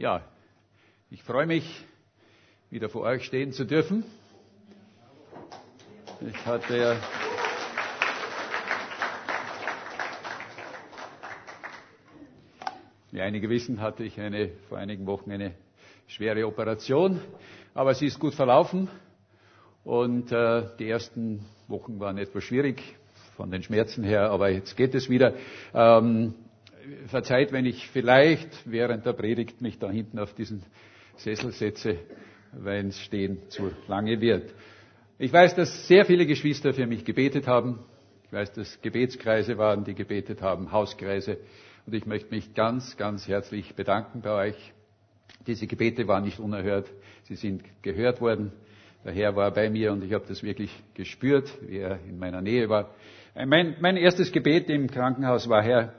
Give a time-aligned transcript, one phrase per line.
[0.00, 0.22] Ja,
[1.10, 1.84] ich freue mich,
[2.70, 4.02] wieder vor euch stehen zu dürfen.
[6.26, 6.96] Ich hatte ja
[13.10, 15.52] wie einige wissen, hatte ich eine, vor einigen Wochen eine
[16.06, 17.20] schwere Operation,
[17.74, 18.88] aber sie ist gut verlaufen
[19.84, 22.82] und äh, die ersten Wochen waren etwas schwierig
[23.36, 25.34] von den Schmerzen her, aber jetzt geht es wieder.
[25.74, 26.32] Ähm,
[27.06, 30.62] verzeiht, wenn ich vielleicht während der Predigt mich da hinten auf diesen
[31.16, 31.98] Sessel setze,
[32.52, 34.52] wenn es stehen zu lange wird.
[35.18, 37.78] Ich weiß, dass sehr viele Geschwister für mich gebetet haben.
[38.24, 41.38] Ich weiß, dass Gebetskreise waren, die gebetet haben, Hauskreise.
[41.86, 44.72] Und ich möchte mich ganz, ganz herzlich bedanken bei euch.
[45.46, 46.90] Diese Gebete waren nicht unerhört.
[47.24, 48.52] Sie sind gehört worden.
[49.04, 52.42] Der Herr war bei mir und ich habe das wirklich gespürt, wie er in meiner
[52.42, 52.94] Nähe war.
[53.34, 55.94] Mein, mein erstes Gebet im Krankenhaus war, Herr,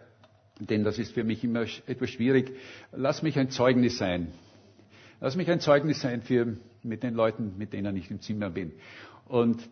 [0.70, 2.51] denn das ist für mich immer etwas schwierig.
[2.91, 4.27] Lass mich ein Zeugnis sein.
[5.20, 8.71] Lass mich ein Zeugnis sein für, mit den Leuten, mit denen ich im Zimmer bin.
[9.27, 9.68] Und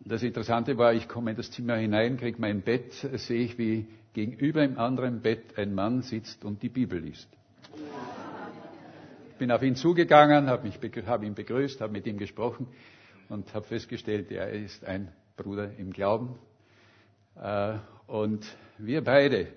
[0.00, 3.86] das Interessante war, ich komme in das Zimmer hinein, kriege mein Bett, sehe ich, wie
[4.12, 7.28] gegenüber im anderen Bett ein Mann sitzt und die Bibel liest.
[9.30, 10.70] Ich bin auf ihn zugegangen, habe
[11.06, 12.68] hab ihn begrüßt, habe mit ihm gesprochen
[13.28, 16.36] und habe festgestellt, er ist ein Bruder im Glauben.
[17.40, 17.74] Äh,
[18.06, 18.46] und
[18.78, 19.48] wir beide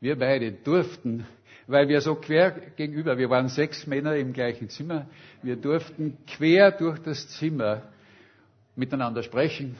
[0.00, 1.26] wir beide durften,
[1.66, 5.06] weil wir so quer gegenüber, wir waren sechs Männer im gleichen Zimmer,
[5.42, 7.82] wir durften quer durch das Zimmer
[8.76, 9.76] miteinander sprechen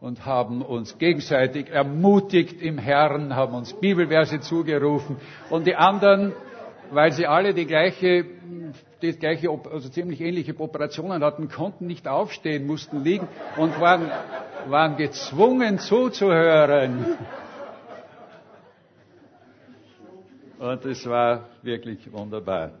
[0.00, 5.16] und haben uns gegenseitig ermutigt im Herrn, haben uns Bibelverse zugerufen
[5.50, 6.32] und die anderen,
[6.90, 8.24] weil sie alle die gleiche,
[9.02, 13.26] die gleiche, also ziemlich ähnliche Operationen hatten, konnten nicht aufstehen, mussten liegen
[13.56, 14.10] und waren,
[14.68, 17.04] waren gezwungen zuzuhören.
[20.66, 22.72] Und es war wirklich wunderbar.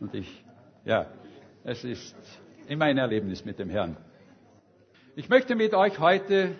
[0.00, 0.42] Und ich,
[0.86, 1.10] ja,
[1.62, 2.16] es ist
[2.68, 3.98] immer ein Erlebnis mit dem Herrn.
[5.14, 6.56] Ich möchte mit euch heute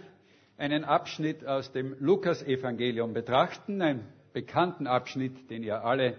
[0.58, 6.18] einen Abschnitt aus dem Lukas-Evangelium betrachten, einen bekannten Abschnitt, den ihr alle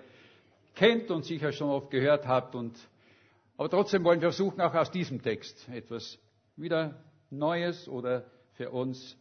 [0.73, 2.55] kennt und sicher schon oft gehört habt.
[2.55, 2.75] Und,
[3.57, 6.17] aber trotzdem wollen wir versuchen, auch aus diesem Text etwas
[6.55, 6.95] wieder
[7.29, 9.15] Neues oder für uns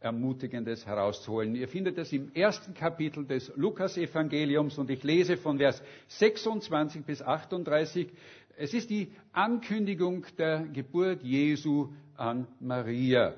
[0.00, 1.54] Ermutigendes herauszuholen.
[1.54, 7.20] Ihr findet es im ersten Kapitel des Lukas-Evangeliums und ich lese von Vers 26 bis
[7.20, 8.08] 38.
[8.56, 13.34] Es ist die Ankündigung der Geburt Jesu an Maria.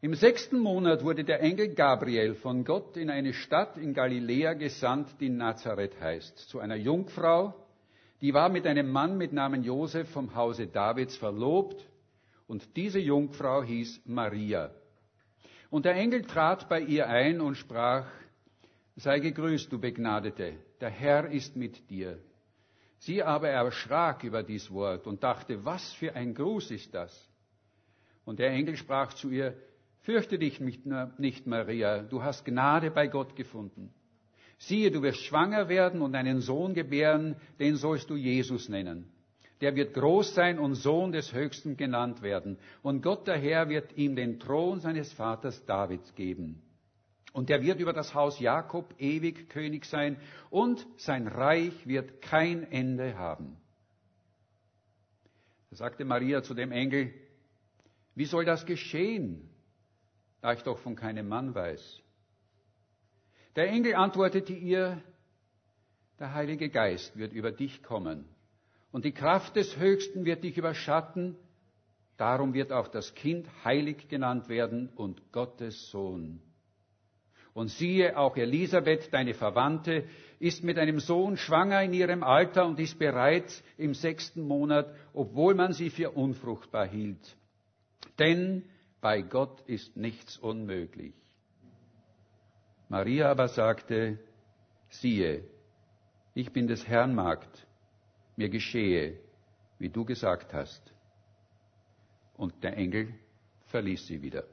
[0.00, 5.08] Im sechsten Monat wurde der Engel Gabriel von Gott in eine Stadt in Galiläa gesandt,
[5.20, 7.52] die Nazareth heißt, zu einer Jungfrau,
[8.22, 11.89] die war mit einem Mann mit Namen Josef vom Hause Davids verlobt
[12.50, 14.72] und diese Jungfrau hieß Maria.
[15.70, 18.10] Und der Engel trat bei ihr ein und sprach,
[18.96, 22.18] Sei gegrüßt, du Begnadete, der Herr ist mit dir.
[22.98, 27.30] Sie aber erschrak über dies Wort und dachte, was für ein Gruß ist das?
[28.24, 29.56] Und der Engel sprach zu ihr,
[30.00, 33.94] Fürchte dich nicht, Maria, du hast Gnade bei Gott gefunden.
[34.58, 39.08] Siehe, du wirst schwanger werden und einen Sohn gebären, den sollst du Jesus nennen
[39.60, 42.58] der wird groß sein und Sohn des Höchsten genannt werden.
[42.82, 46.62] Und Gott der Herr wird ihm den Thron seines Vaters Davids geben.
[47.32, 50.16] Und er wird über das Haus Jakob ewig König sein
[50.48, 53.56] und sein Reich wird kein Ende haben.
[55.70, 57.12] Da sagte Maria zu dem Engel,
[58.16, 59.48] wie soll das geschehen,
[60.40, 62.02] da ich doch von keinem Mann weiß?
[63.54, 65.00] Der Engel antwortete ihr,
[66.18, 68.24] der Heilige Geist wird über dich kommen
[68.92, 71.36] und die Kraft des Höchsten wird dich überschatten.
[72.16, 76.42] Darum wird auch das Kind heilig genannt werden und Gottes Sohn.
[77.52, 80.04] Und siehe, auch Elisabeth, deine Verwandte,
[80.38, 85.54] ist mit einem Sohn schwanger in ihrem Alter und ist bereits im sechsten Monat, obwohl
[85.54, 87.36] man sie für unfruchtbar hielt.
[88.18, 88.64] Denn
[89.00, 91.14] bei Gott ist nichts unmöglich.
[92.88, 94.18] Maria aber sagte,
[94.88, 95.44] siehe,
[96.34, 97.66] ich bin des Herrn Magd
[98.40, 99.18] mir geschehe,
[99.78, 100.82] wie du gesagt hast.
[102.38, 103.14] Und der Engel
[103.66, 104.44] verließ sie wieder.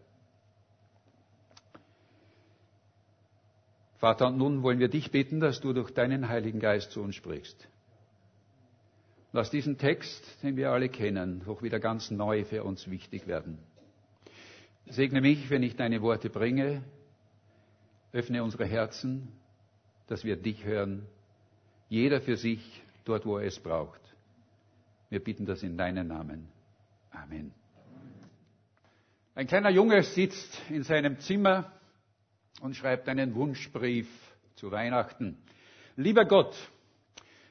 [3.96, 7.16] Vater, und nun wollen wir dich bitten, dass du durch deinen Heiligen Geist zu uns
[7.16, 7.68] sprichst.
[9.32, 13.58] Lass diesen Text, den wir alle kennen, doch wieder ganz neu für uns wichtig werden.
[14.86, 16.84] Segne mich, wenn ich deine Worte bringe.
[18.12, 19.30] Öffne unsere Herzen,
[20.08, 21.06] dass wir dich hören.
[21.88, 24.02] Jeder für sich dort, wo er es braucht.
[25.10, 26.48] Wir bitten das in deinem Namen.
[27.12, 27.54] Amen.
[29.36, 31.72] Ein kleiner Junge sitzt in seinem Zimmer
[32.62, 34.08] und schreibt einen Wunschbrief
[34.56, 35.38] zu Weihnachten.
[35.96, 36.56] Lieber Gott,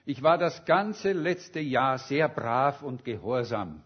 [0.04, 3.82] ich war das ganze letzte Jahr sehr brav und gehorsam.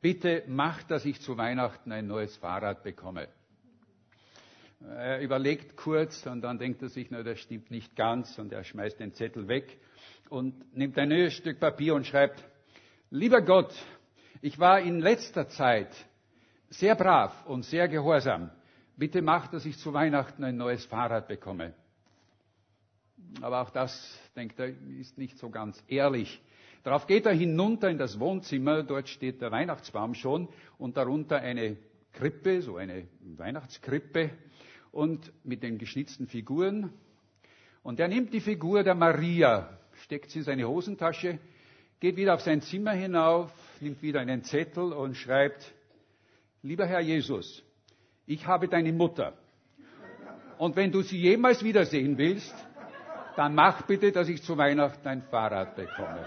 [0.00, 3.28] Bitte mach, dass ich zu Weihnachten ein neues Fahrrad bekomme.
[4.80, 8.64] Er überlegt kurz und dann denkt er sich, na, das stimmt nicht ganz und er
[8.64, 9.78] schmeißt den Zettel weg
[10.28, 12.44] und nimmt ein neues Stück Papier und schreibt,
[13.10, 13.72] lieber Gott,
[14.40, 15.94] ich war in letzter Zeit
[16.68, 18.50] sehr brav und sehr gehorsam.
[18.96, 21.74] Bitte mach, dass ich zu Weihnachten ein neues Fahrrad bekomme.
[23.40, 24.68] Aber auch das, denkt er,
[25.00, 26.40] ist nicht so ganz ehrlich.
[26.82, 30.48] Darauf geht er hinunter in das Wohnzimmer, dort steht der Weihnachtsbaum schon
[30.78, 31.78] und darunter eine
[32.12, 34.30] Krippe, so eine Weihnachtskrippe
[34.92, 36.92] und mit den geschnitzten Figuren.
[37.82, 41.38] Und er nimmt die Figur der Maria, steckt sie in seine Hosentasche,
[41.98, 45.72] geht wieder auf sein Zimmer hinauf, nimmt wieder einen Zettel und schreibt,
[46.62, 47.62] lieber Herr Jesus,
[48.26, 49.32] ich habe deine Mutter.
[50.58, 52.54] Und wenn du sie jemals wiedersehen willst,
[53.36, 56.24] dann mach bitte, dass ich zu Weihnachten ein Fahrrad bekomme.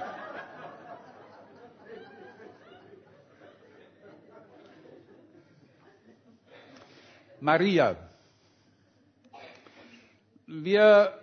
[7.39, 7.95] Maria.
[10.47, 11.13] Wir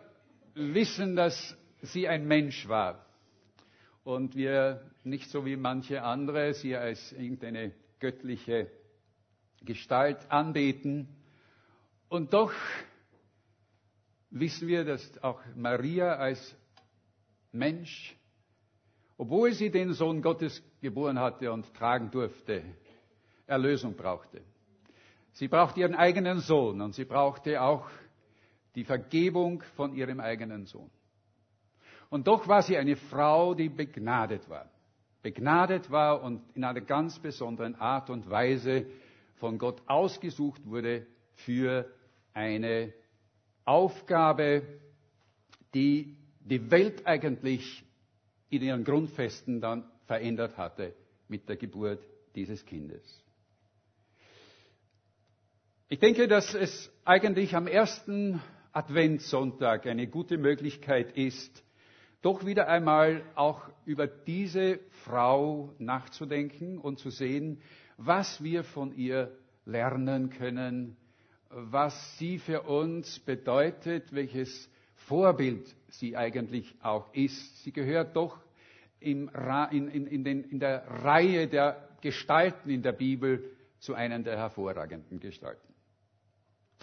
[0.54, 1.56] wissen, dass
[1.86, 3.04] sie ein Mensch war
[4.04, 8.70] und wir nicht so wie manche andere sie als irgendeine göttliche
[9.62, 11.08] Gestalt anbeten.
[12.08, 12.52] Und doch
[14.30, 16.56] wissen wir, dass auch Maria als
[17.52, 18.16] Mensch,
[19.16, 22.62] obwohl sie den Sohn Gottes geboren hatte und tragen durfte,
[23.46, 24.42] Erlösung brauchte.
[25.32, 27.88] Sie brauchte ihren eigenen Sohn und sie brauchte auch
[28.74, 30.90] die Vergebung von ihrem eigenen Sohn.
[32.10, 34.70] Und doch war sie eine Frau, die begnadet war.
[35.22, 38.86] Begnadet war und in einer ganz besonderen Art und Weise
[39.36, 41.90] von Gott ausgesucht wurde für
[42.34, 42.92] eine
[43.64, 44.62] Aufgabe,
[45.72, 47.84] die die Welt eigentlich
[48.50, 50.94] in ihren Grundfesten dann verändert hatte
[51.28, 52.04] mit der Geburt
[52.34, 53.02] dieses Kindes.
[55.88, 58.40] Ich denke, dass es eigentlich am ersten
[58.72, 61.62] Adventssonntag eine gute Möglichkeit ist,
[62.24, 67.60] doch wieder einmal auch über diese Frau nachzudenken und zu sehen,
[67.98, 69.30] was wir von ihr
[69.66, 70.96] lernen können,
[71.50, 77.62] was sie für uns bedeutet, welches Vorbild sie eigentlich auch ist.
[77.62, 78.40] Sie gehört doch
[79.00, 79.28] in,
[79.70, 83.44] in, in, den, in der Reihe der Gestalten in der Bibel
[83.80, 85.73] zu einer der hervorragenden Gestalten.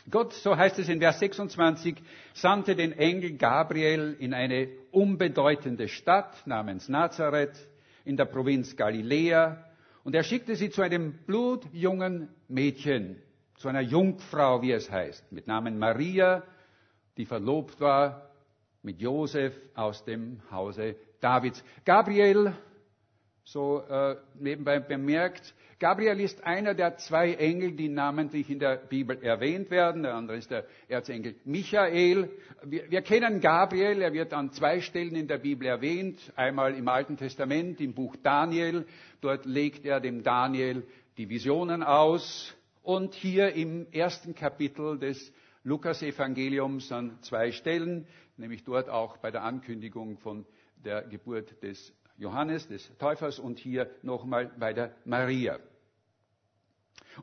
[0.10, 1.96] Gott, so heißt es in Vers 26,
[2.34, 7.56] sandte den Engel Gabriel in eine unbedeutende Stadt namens Nazareth
[8.04, 9.64] in der Provinz Galiläa
[10.04, 13.22] und er schickte sie zu einem blutjungen Mädchen,
[13.58, 16.44] zu einer Jungfrau, wie es heißt, mit Namen Maria,
[17.18, 18.32] die verlobt war
[18.82, 21.64] mit Josef aus dem Hause Davids.
[21.86, 22.54] Gabriel,
[23.44, 29.18] so äh, nebenbei bemerkt, Gabriel ist einer der zwei Engel, die namentlich in der Bibel
[29.24, 30.04] erwähnt werden.
[30.04, 32.30] Der andere ist der Erzengel Michael.
[32.64, 36.20] Wir, wir, kennen Gabriel, er wird an zwei Stellen in der Bibel erwähnt.
[36.36, 38.86] Einmal im Alten Testament, im Buch Daniel.
[39.22, 40.84] Dort legt er dem Daniel
[41.18, 45.34] die Visionen aus und hier im ersten Kapitel des
[45.64, 48.06] Lukas-Evangeliums an zwei Stellen,
[48.38, 50.46] nämlich dort auch bei der Ankündigung von
[50.76, 55.58] der Geburt des Johannes, des Täufers und hier nochmal bei der Maria.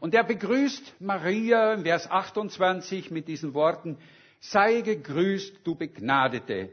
[0.00, 3.98] Und er begrüßt Maria im Vers 28 mit diesen Worten,
[4.40, 6.72] sei gegrüßt, du Begnadete,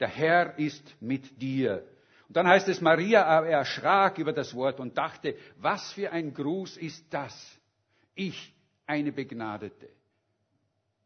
[0.00, 1.86] der Herr ist mit dir.
[2.28, 6.76] Und dann heißt es, Maria erschrak über das Wort und dachte, was für ein Gruß
[6.78, 7.58] ist das?
[8.14, 8.54] Ich,
[8.86, 9.90] eine Begnadete.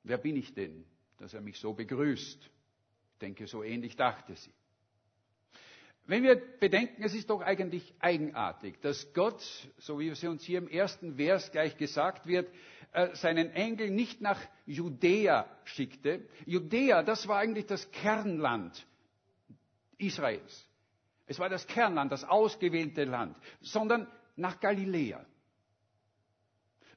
[0.04, 0.84] Wer bin ich denn,
[1.18, 2.42] dass er mich so begrüßt?
[2.44, 4.52] Ich denke, so ähnlich dachte sie.
[6.08, 9.42] Wenn wir bedenken, es ist doch eigentlich eigenartig, dass Gott,
[9.76, 12.50] so wie es uns hier im ersten Vers gleich gesagt wird,
[12.92, 16.26] äh, seinen Engel nicht nach Judäa schickte.
[16.46, 18.86] Judäa, das war eigentlich das Kernland
[19.98, 20.66] Israels.
[21.26, 25.26] Es war das Kernland, das ausgewählte Land, sondern nach Galiläa.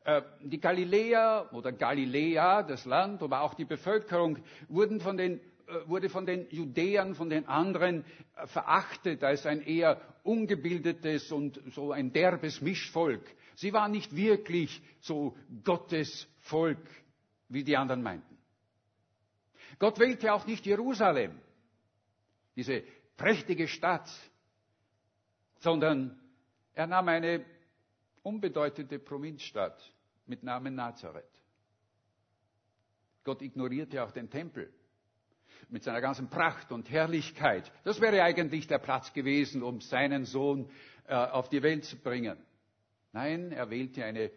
[0.06, 4.40] Äh, die Galiläer oder Galiläa, das Land, aber auch die Bevölkerung
[4.70, 5.42] wurden von den,
[5.86, 8.04] wurde von den Judäern, von den anderen
[8.36, 13.24] äh, verachtet als ein eher ungebildetes und so ein derbes Mischvolk.
[13.56, 16.86] Sie waren nicht wirklich so Gottes Volk,
[17.50, 18.38] wie die anderen meinten.
[19.80, 21.40] Gott wählte auch nicht Jerusalem,
[22.56, 22.84] diese
[23.18, 24.10] prächtige Stadt,
[25.60, 26.20] sondern
[26.74, 27.46] er nahm eine
[28.24, 29.82] unbedeutende Provinzstadt
[30.26, 31.26] mit Namen Nazareth.
[33.24, 34.74] Gott ignorierte auch den Tempel.
[35.70, 37.72] Mit seiner ganzen Pracht und Herrlichkeit.
[37.84, 40.70] Das wäre eigentlich der Platz gewesen, um seinen Sohn
[41.08, 42.38] äh, auf die Welt zu bringen.
[43.14, 44.32] Nein, er wählte eine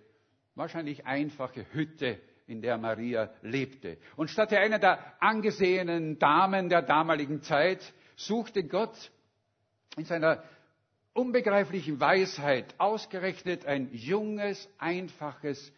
[0.54, 3.96] wahrscheinlich einfache Hütte, in der Maria lebte.
[4.16, 9.10] Und statt einer der angesehenen Damen der damaligen Zeit suchte Gott
[9.96, 10.42] in seiner
[11.14, 15.72] unbegreiflichen Weisheit ausgerechnet ein junges, einfaches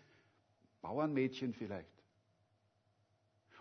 [0.80, 1.95] Bauernmädchen vielleicht.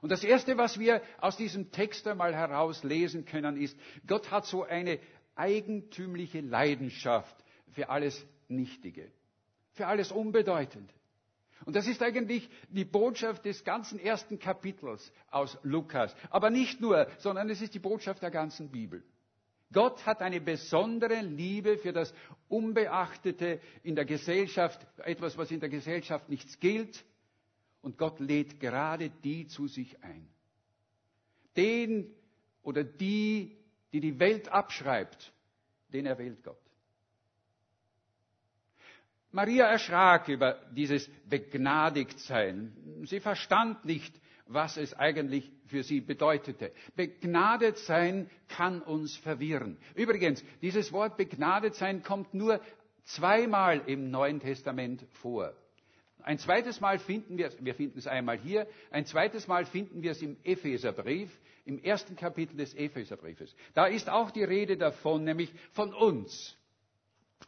[0.06, 4.62] Und das Erste, was wir aus diesem Text einmal herauslesen können, ist, Gott hat so
[4.62, 5.00] eine
[5.34, 7.36] eigentümliche Leidenschaft
[7.72, 9.12] für alles Nichtige,
[9.72, 10.94] für alles Unbedeutende.
[11.66, 16.16] Und das ist eigentlich die Botschaft des ganzen ersten Kapitels aus Lukas.
[16.30, 19.04] Aber nicht nur, sondern es ist die Botschaft der ganzen Bibel.
[19.74, 22.14] Gott hat eine besondere Liebe für das
[22.48, 27.04] Unbeachtete in der Gesellschaft, etwas, was in der Gesellschaft nichts gilt.
[27.86, 30.28] Und Gott lädt gerade die zu sich ein.
[31.56, 32.12] Den
[32.64, 33.56] oder die,
[33.94, 35.32] die die Welt abschreibt,
[35.94, 36.58] den erwählt Gott.
[39.30, 42.76] Maria erschrak über dieses Begnadigtsein.
[43.04, 46.72] Sie verstand nicht, was es eigentlich für sie bedeutete.
[46.96, 49.78] Begnadet sein kann uns verwirren.
[49.94, 52.62] Übrigens, dieses Wort begnadet sein kommt nur
[53.04, 55.54] zweimal im Neuen Testament vor.
[56.26, 60.10] Ein zweites Mal finden wir, wir finden es einmal hier, ein zweites Mal finden wir
[60.10, 61.30] es im Epheserbrief,
[61.66, 63.56] im ersten Kapitel des Epheserbriefes.
[63.76, 66.58] Da ist auch die Rede davon, nämlich von uns.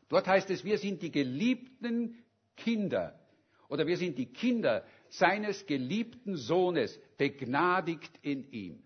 [0.10, 2.24] Dort heißt es, wir sind die geliebten
[2.56, 3.20] Kinder
[3.68, 8.84] oder wir sind die Kinder seines geliebten Sohnes, begnadigt in ihm.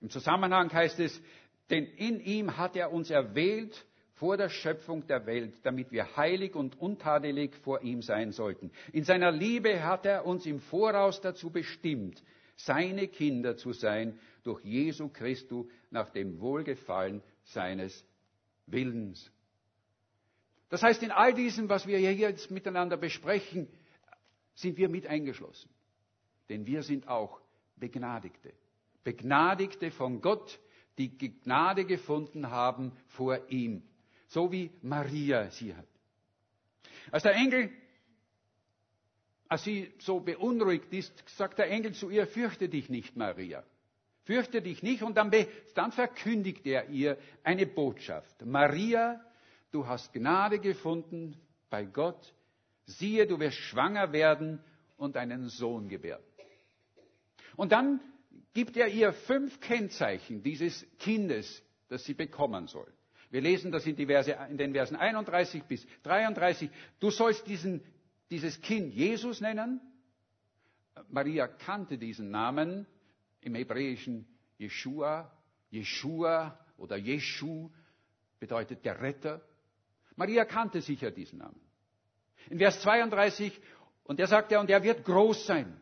[0.00, 1.20] Im Zusammenhang heißt es,
[1.68, 6.54] denn in ihm hat er uns erwählt vor der Schöpfung der Welt, damit wir heilig
[6.54, 8.70] und untadelig vor ihm sein sollten.
[8.92, 12.22] In seiner Liebe hat er uns im Voraus dazu bestimmt,
[12.56, 18.04] seine Kinder zu sein, durch Jesu Christus nach dem Wohlgefallen seines
[18.66, 19.30] Willens.
[20.68, 23.68] Das heißt, in all diesem, was wir hier jetzt miteinander besprechen,
[24.54, 25.70] sind wir mit eingeschlossen.
[26.48, 27.40] Denn wir sind auch
[27.76, 28.52] Begnadigte.
[29.02, 30.60] Begnadigte von Gott,
[30.98, 33.82] die Gnade gefunden haben vor ihm.
[34.28, 35.86] So wie Maria sie hat.
[37.10, 37.70] Als der Engel,
[39.48, 43.64] als sie so beunruhigt ist, sagt der Engel zu ihr, fürchte dich nicht, Maria.
[44.24, 45.02] Fürchte dich nicht.
[45.02, 45.30] Und dann,
[45.74, 48.44] dann verkündigt er ihr eine Botschaft.
[48.44, 49.20] Maria,
[49.70, 51.36] du hast Gnade gefunden
[51.68, 52.32] bei Gott,
[52.86, 54.60] siehe, du wirst schwanger werden
[54.96, 56.22] und einen Sohn gebären.
[57.56, 58.00] Und dann
[58.52, 62.92] gibt er ihr fünf Kennzeichen dieses Kindes, das sie bekommen soll.
[63.34, 66.70] Wir lesen das in, Verse, in den Versen 31 bis 33.
[67.00, 67.82] Du sollst diesen,
[68.30, 69.80] dieses Kind Jesus nennen.
[71.08, 72.86] Maria kannte diesen Namen
[73.40, 74.24] im Hebräischen
[74.56, 75.32] Jeshua.
[75.70, 77.70] Jeshua oder Jeschu
[78.38, 79.42] bedeutet der Retter.
[80.14, 81.60] Maria kannte sicher diesen Namen.
[82.50, 83.60] In Vers 32,
[84.04, 85.80] und er sagt ja, und er wird groß sein.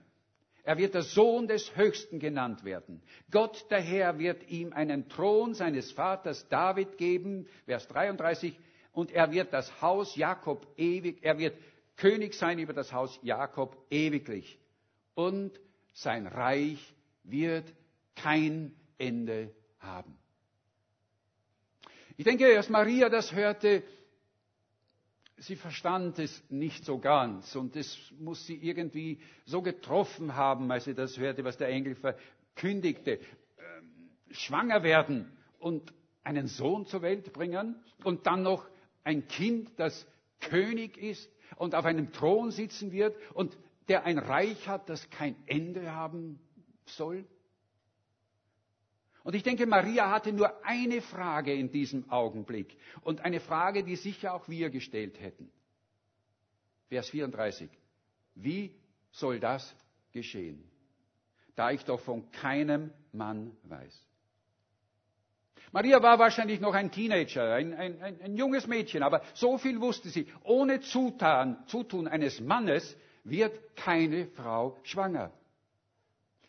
[0.65, 3.03] Er wird der Sohn des Höchsten genannt werden.
[3.31, 7.49] Gott der Herr wird ihm einen Thron seines Vaters David geben.
[7.65, 8.57] Vers 33,
[8.93, 11.57] und er wird das Haus Jakob ewig, er wird
[11.97, 14.59] König sein über das Haus Jakob ewiglich.
[15.15, 15.59] Und
[15.93, 17.73] sein Reich wird
[18.15, 20.17] kein Ende haben.
[22.17, 23.83] Ich denke, als Maria das hörte,
[25.39, 30.85] sie verstand es nicht so ganz und es muss sie irgendwie so getroffen haben, als
[30.85, 33.13] sie das hörte, was der Engel verkündigte.
[33.13, 35.93] Ähm, schwanger werden und
[36.25, 38.67] einen Sohn zur Welt bringen und dann noch
[39.05, 40.07] ein Kind, das
[40.41, 43.57] König ist und auf einem Thron sitzen wird und
[43.89, 46.39] der ein Reich hat, das kein Ende haben
[46.87, 47.25] soll.
[49.25, 53.97] Und ich denke, Maria hatte nur eine Frage in diesem Augenblick und eine Frage, die
[53.97, 55.51] sicher auch wir gestellt hätten.
[56.89, 57.71] Vers 34.
[58.35, 58.75] Wie
[59.13, 59.75] soll das
[60.13, 60.63] geschehen,
[61.55, 64.05] da ich doch von keinem Mann weiß?
[65.71, 69.81] Maria war wahrscheinlich noch ein Teenager, ein, ein, ein, ein junges Mädchen, aber so viel
[69.81, 70.27] wusste sie.
[70.43, 75.33] Ohne Zutan, Zutun eines Mannes wird keine Frau schwanger.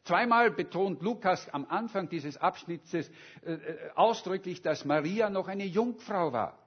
[0.03, 3.03] Zweimal betont Lukas am Anfang dieses Abschnitts äh,
[3.45, 6.59] äh, ausdrücklich, dass Maria noch eine Jungfrau war.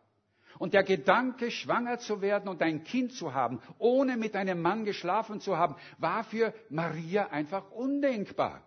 [0.58, 4.86] Und der Gedanke, schwanger zu werden und ein Kind zu haben, ohne mit einem Mann
[4.86, 8.62] geschlafen zu haben, war für Maria einfach undenkbar.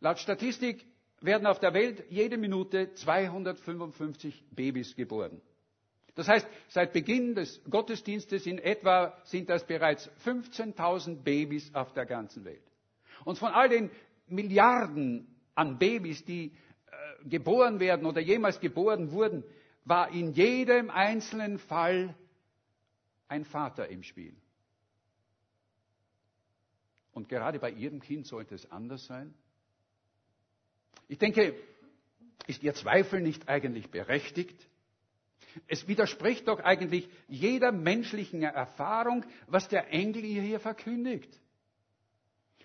[0.00, 0.84] Laut Statistik
[1.22, 5.40] werden auf der Welt jede Minute 255 Babys geboren.
[6.16, 12.06] Das heißt, seit Beginn des Gottesdienstes in etwa sind das bereits 15.000 Babys auf der
[12.06, 12.62] ganzen Welt.
[13.24, 13.90] Und von all den
[14.26, 16.52] Milliarden an Babys, die
[16.86, 19.44] äh, geboren werden oder jemals geboren wurden,
[19.84, 22.14] war in jedem einzelnen Fall
[23.28, 24.34] ein Vater im Spiel.
[27.12, 29.34] Und gerade bei Ihrem Kind sollte es anders sein.
[31.08, 31.54] Ich denke,
[32.46, 34.66] ist Ihr Zweifel nicht eigentlich berechtigt?
[35.66, 41.30] Es widerspricht doch eigentlich jeder menschlichen Erfahrung, was der Engel ihr hier verkündigt.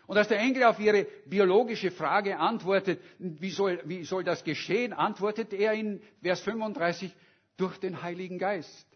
[0.08, 4.92] Und als der Engel auf ihre biologische Frage antwortet, wie soll, wie soll das geschehen,
[4.92, 7.16] antwortet er in Vers 35
[7.58, 8.88] durch den Heiligen Geist.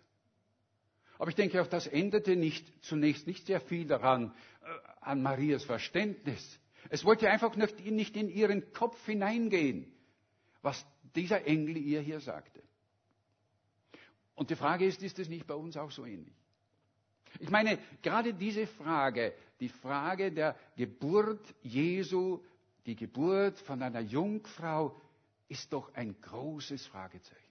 [1.18, 4.68] Aber ich denke, auch das änderte nicht, zunächst nicht sehr viel daran, äh,
[5.02, 6.60] an Marias Verständnis.
[6.90, 9.92] Es wollte einfach nicht in ihren Kopf hineingehen,
[10.62, 10.86] was
[11.16, 12.55] dieser Engel ihr hier sagte.
[14.36, 16.34] Und die Frage ist, ist es nicht bei uns auch so ähnlich?
[17.40, 22.40] Ich meine, gerade diese Frage, die Frage der Geburt Jesu,
[22.86, 24.96] die Geburt von einer Jungfrau,
[25.48, 27.42] ist doch ein großes Fragezeichen.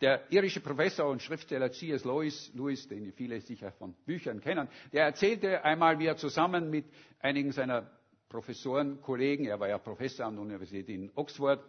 [0.00, 2.04] Der irische Professor und Schriftsteller C.S.
[2.04, 6.84] Lewis, Lewis, den viele sicher von Büchern kennen, der erzählte einmal, wie er zusammen mit
[7.20, 7.90] einigen seiner
[8.28, 11.64] Professoren, Kollegen, er war ja Professor an der Universität in Oxford,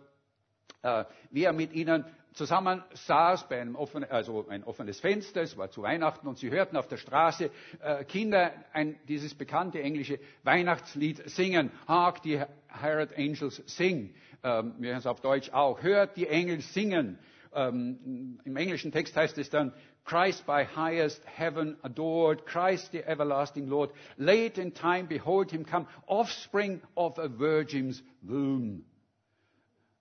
[0.84, 5.58] äh, wie er mit ihnen zusammen saß bei einem offenen, also ein offenes Fenster, es
[5.58, 7.50] war zu Weihnachten und sie hörten auf der Straße
[7.82, 11.72] äh, Kinder ein, dieses bekannte englische Weihnachtslied singen.
[11.88, 12.40] Hark, die
[12.82, 14.14] Hired Angels sing.
[14.44, 15.82] Ähm, wir hören es auf Deutsch auch.
[15.82, 17.18] Hört die Engel singen.
[17.54, 19.74] Ähm, Im englischen Text heißt es dann,
[20.06, 25.86] Christ by highest heaven adored, Christ the everlasting Lord, late in time behold him come,
[26.06, 28.86] offspring of a virgin's womb.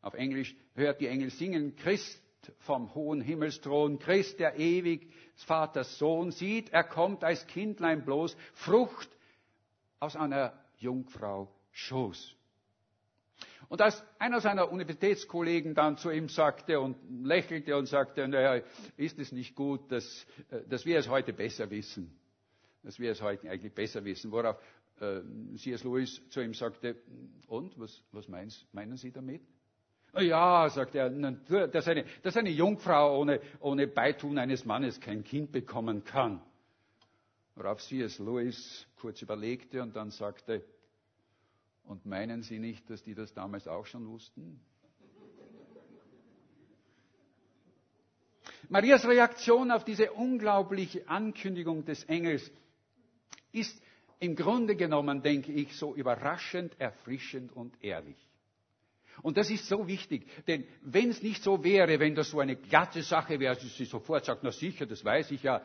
[0.00, 2.20] Auf Englisch hört die Engel singen, Christ
[2.60, 9.08] vom hohen Himmelsthron, Christ, der ewig Vaters Sohn, sieht, er kommt als Kindlein bloß, Frucht
[9.98, 12.34] aus einer Jungfrau Schoß.
[13.68, 18.62] Und als einer seiner Universitätskollegen dann zu ihm sagte und lächelte und sagte, naja,
[18.96, 22.16] ist es nicht gut, dass, äh, dass wir es heute besser wissen,
[22.82, 24.56] dass wir es heute eigentlich besser wissen, worauf
[25.00, 25.20] äh,
[25.56, 25.82] C.S.
[25.82, 26.96] Lewis zu ihm sagte,
[27.48, 29.42] und, was, was meinen Sie damit?
[30.20, 35.52] Ja, sagt er, dass eine, dass eine Jungfrau ohne, ohne Beitun eines Mannes kein Kind
[35.52, 36.40] bekommen kann.
[37.54, 38.18] Worauf C.S.
[38.18, 40.62] Lewis kurz überlegte und dann sagte,
[41.84, 44.60] und meinen Sie nicht, dass die das damals auch schon wussten?
[48.68, 52.50] Marias Reaktion auf diese unglaubliche Ankündigung des Engels
[53.52, 53.80] ist
[54.18, 58.16] im Grunde genommen, denke ich, so überraschend, erfrischend und ehrlich.
[59.22, 62.56] Und das ist so wichtig, denn wenn es nicht so wäre, wenn das so eine
[62.56, 65.62] glatte Sache wäre, dass sie sofort sagt, na sicher, das weiß ich ja,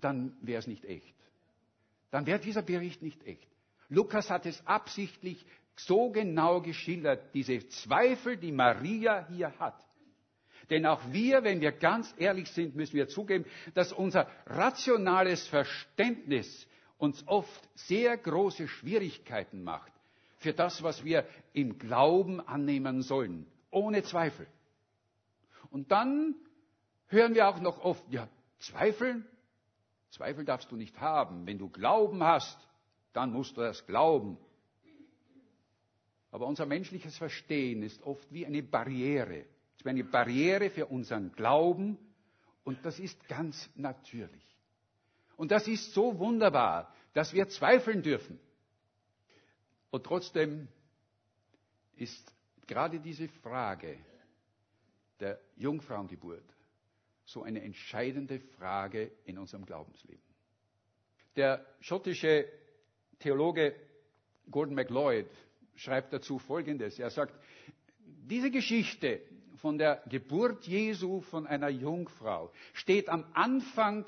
[0.00, 1.14] dann wäre es nicht echt.
[2.10, 3.46] Dann wäre dieser Bericht nicht echt.
[3.88, 5.44] Lukas hat es absichtlich
[5.76, 9.82] so genau geschildert, diese Zweifel, die Maria hier hat.
[10.70, 16.66] Denn auch wir, wenn wir ganz ehrlich sind, müssen wir zugeben, dass unser rationales Verständnis
[16.98, 19.92] uns oft sehr große Schwierigkeiten macht
[20.38, 23.46] für das, was wir im Glauben annehmen sollen.
[23.70, 24.46] Ohne Zweifel.
[25.70, 26.34] Und dann
[27.08, 29.24] hören wir auch noch oft, ja, Zweifel?
[30.10, 31.46] Zweifel darfst du nicht haben.
[31.46, 32.58] Wenn du Glauben hast,
[33.12, 34.38] dann musst du das glauben.
[36.30, 39.40] Aber unser menschliches Verstehen ist oft wie eine Barriere.
[39.74, 41.98] Es ist eine Barriere für unseren Glauben
[42.64, 44.44] und das ist ganz natürlich.
[45.36, 48.38] Und das ist so wunderbar, dass wir zweifeln dürfen.
[49.90, 50.68] Und trotzdem
[51.96, 52.32] ist
[52.66, 53.98] gerade diese Frage
[55.20, 56.44] der Jungfrauengeburt
[57.24, 60.22] so eine entscheidende Frage in unserem Glaubensleben.
[61.36, 62.46] Der schottische
[63.18, 63.74] Theologe
[64.50, 65.26] Gordon MacLeod
[65.74, 66.98] schreibt dazu Folgendes.
[66.98, 67.34] Er sagt,
[67.98, 69.20] diese Geschichte
[69.56, 74.06] von der Geburt Jesu von einer Jungfrau steht am Anfang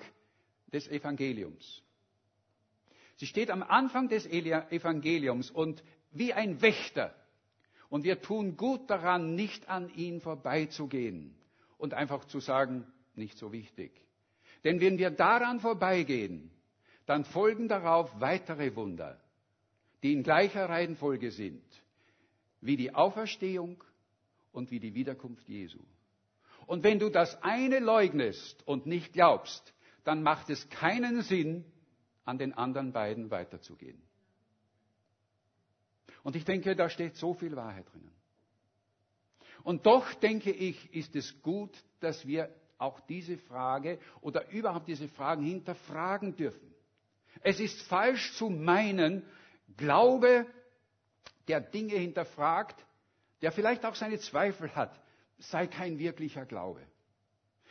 [0.72, 1.82] des Evangeliums.
[3.20, 7.14] Sie steht am Anfang des Evangeliums und wie ein Wächter.
[7.90, 11.34] Und wir tun gut daran, nicht an ihn vorbeizugehen
[11.76, 13.92] und einfach zu sagen, nicht so wichtig.
[14.64, 16.50] Denn wenn wir daran vorbeigehen,
[17.04, 19.20] dann folgen darauf weitere Wunder,
[20.02, 21.62] die in gleicher Reihenfolge sind,
[22.62, 23.84] wie die Auferstehung
[24.50, 25.80] und wie die Wiederkunft Jesu.
[26.66, 31.66] Und wenn du das eine leugnest und nicht glaubst, dann macht es keinen Sinn,
[32.30, 34.00] an den anderen beiden weiterzugehen.
[36.22, 38.12] Und ich denke, da steht so viel Wahrheit drinnen.
[39.64, 45.08] Und doch denke ich, ist es gut, dass wir auch diese Frage oder überhaupt diese
[45.08, 46.72] Fragen hinterfragen dürfen.
[47.42, 49.24] Es ist falsch zu meinen,
[49.76, 50.46] Glaube,
[51.48, 52.84] der Dinge hinterfragt,
[53.42, 55.00] der vielleicht auch seine Zweifel hat,
[55.38, 56.80] sei kein wirklicher Glaube.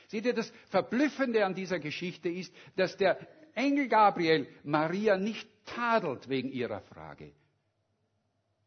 [0.08, 3.19] Seht ihr, das Verblüffende an dieser Geschichte ist, dass der
[3.55, 7.31] Engel Gabriel Maria nicht tadelt wegen ihrer Frage.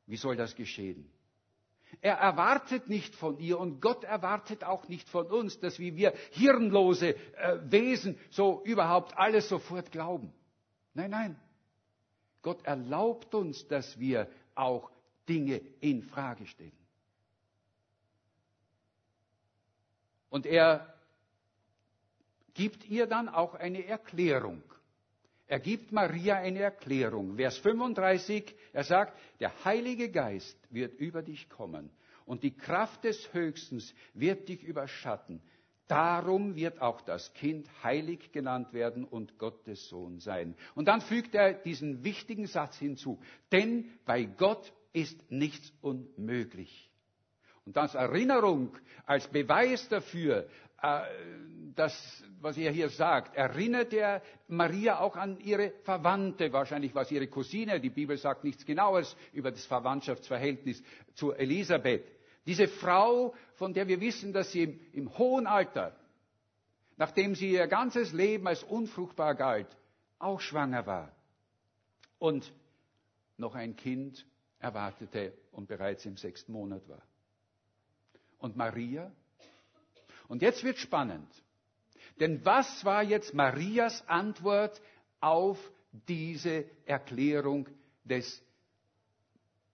[0.06, 1.10] Wie soll das geschehen?
[2.00, 6.14] Er erwartet nicht von ihr und Gott erwartet auch nicht von uns, dass wie wir
[6.30, 10.32] hirnlose äh, Wesen so überhaupt alles sofort glauben.
[10.94, 11.40] Nein, nein.
[12.40, 14.90] Gott erlaubt uns, dass wir auch
[15.28, 16.72] Dinge in Frage stellen.
[20.28, 20.92] Und er
[22.54, 24.62] gibt ihr dann auch eine Erklärung.
[25.46, 27.36] Er gibt Maria eine Erklärung.
[27.36, 31.90] Vers 35, er sagt, der Heilige Geist wird über dich kommen
[32.24, 35.42] und die Kraft des Höchstens wird dich überschatten.
[35.88, 40.54] Darum wird auch das Kind heilig genannt werden und Gottes Sohn sein.
[40.74, 43.20] Und dann fügt er diesen wichtigen Satz hinzu.
[43.50, 46.90] Denn bei Gott ist nichts unmöglich.
[47.66, 50.48] Und als Erinnerung, als Beweis dafür,
[51.74, 57.10] das, was er hier sagt, erinnert er Maria auch an ihre Verwandte, wahrscheinlich war es
[57.10, 60.82] ihre Cousine, die Bibel sagt nichts Genaues über das Verwandtschaftsverhältnis
[61.14, 62.04] zu Elisabeth.
[62.46, 65.96] Diese Frau, von der wir wissen, dass sie im, im hohen Alter,
[66.96, 69.68] nachdem sie ihr ganzes Leben als unfruchtbar galt,
[70.18, 71.14] auch schwanger war
[72.18, 72.52] und
[73.36, 74.26] noch ein Kind
[74.58, 77.02] erwartete und bereits im sechsten Monat war.
[78.38, 79.12] Und Maria?
[80.28, 81.28] Und jetzt wird spannend.
[82.20, 84.80] Denn was war jetzt Marias Antwort
[85.20, 85.58] auf
[86.08, 87.68] diese Erklärung
[88.04, 88.42] des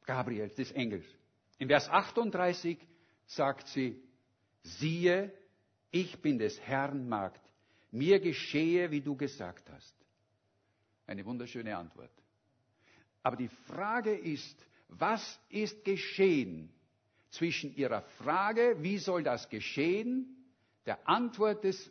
[0.07, 1.05] Gabriels, des Engels?
[1.59, 2.79] In Vers 38
[3.27, 4.01] sagt sie,
[4.63, 5.33] siehe,
[5.91, 7.41] ich bin des Herrn Magd,
[7.91, 9.95] mir geschehe, wie du gesagt hast.
[11.07, 12.11] Eine wunderschöne Antwort.
[13.23, 14.57] Aber die Frage ist,
[14.89, 16.71] was ist geschehen
[17.31, 20.38] zwischen ihrer Frage, wie soll das geschehen,
[20.89, 21.91] der Antwort des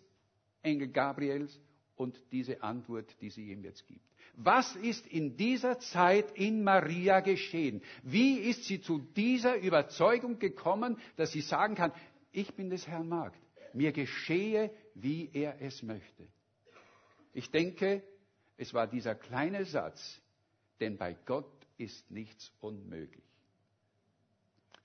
[0.64, 1.62] Engel Gabriels
[1.96, 4.02] und diese Antwort, die sie ihm jetzt gibt.
[4.36, 7.84] Was ist in dieser Zeit in Maria geschehen?
[8.02, 11.92] Wie ist sie zu dieser Überzeugung gekommen, dass sie sagen kann,
[12.32, 13.40] ich bin des Herrn Magd,
[13.74, 16.28] mir geschehe, wie er es möchte?
[17.34, 18.02] Ich denke,
[18.58, 20.20] es war dieser kleine Satz,
[20.80, 23.24] denn bei Gott ist nichts unmöglich.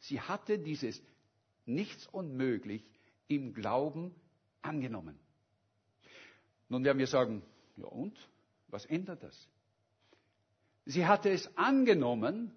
[0.00, 1.02] Sie hatte dieses
[1.64, 2.84] nichts unmöglich
[3.36, 4.14] im Glauben
[4.62, 5.18] angenommen.
[6.68, 7.42] Nun werden wir sagen,
[7.76, 8.16] ja und?
[8.68, 9.48] Was ändert das?
[10.86, 12.50] Sie hatte es angenommen,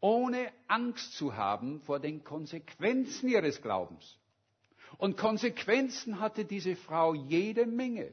[0.00, 4.18] ohne Angst zu haben vor den Konsequenzen ihres Glaubens.
[4.98, 8.12] Und Konsequenzen hatte diese Frau jede Menge.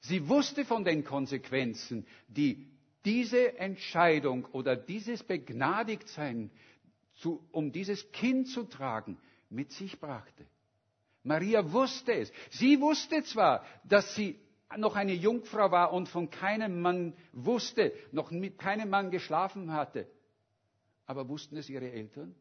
[0.00, 2.66] Sie wusste von den Konsequenzen, die
[3.04, 6.50] diese Entscheidung oder dieses Begnadigtsein,
[7.14, 9.18] zu, um dieses Kind zu tragen,
[9.52, 10.44] mit sich brachte.
[11.22, 12.32] Maria wusste es.
[12.50, 14.38] Sie wusste zwar, dass sie
[14.76, 20.06] noch eine Jungfrau war und von keinem Mann wusste, noch mit keinem Mann geschlafen hatte.
[21.06, 22.34] Aber wussten es ihre Eltern?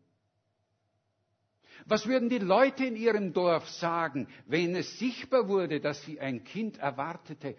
[1.85, 6.43] Was würden die Leute in ihrem Dorf sagen, wenn es sichtbar wurde, dass sie ein
[6.43, 7.55] Kind erwartete